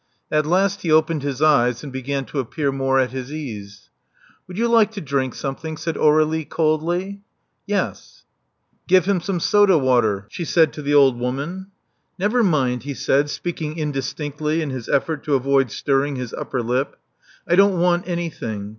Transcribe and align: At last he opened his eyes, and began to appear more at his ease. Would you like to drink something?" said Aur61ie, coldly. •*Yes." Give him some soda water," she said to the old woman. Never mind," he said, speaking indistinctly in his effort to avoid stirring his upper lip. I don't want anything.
At 0.31 0.47
last 0.47 0.81
he 0.81 0.91
opened 0.91 1.21
his 1.21 1.43
eyes, 1.43 1.83
and 1.83 1.93
began 1.93 2.25
to 2.25 2.39
appear 2.39 2.71
more 2.71 2.97
at 2.97 3.11
his 3.11 3.31
ease. 3.31 3.91
Would 4.47 4.57
you 4.57 4.67
like 4.67 4.89
to 4.93 4.99
drink 4.99 5.35
something?" 5.35 5.77
said 5.77 5.93
Aur61ie, 5.93 6.49
coldly. 6.49 7.01
•*Yes." 7.07 8.23
Give 8.87 9.05
him 9.05 9.21
some 9.21 9.39
soda 9.39 9.77
water," 9.77 10.25
she 10.27 10.43
said 10.43 10.73
to 10.73 10.81
the 10.81 10.95
old 10.95 11.19
woman. 11.19 11.67
Never 12.17 12.41
mind," 12.41 12.81
he 12.81 12.95
said, 12.95 13.29
speaking 13.29 13.77
indistinctly 13.77 14.63
in 14.63 14.71
his 14.71 14.89
effort 14.89 15.23
to 15.25 15.35
avoid 15.35 15.69
stirring 15.69 16.15
his 16.15 16.33
upper 16.33 16.63
lip. 16.63 16.95
I 17.47 17.55
don't 17.55 17.79
want 17.79 18.07
anything. 18.09 18.69